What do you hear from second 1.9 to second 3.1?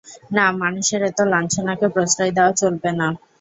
প্রশ্রয় দেওয়া চলবে না।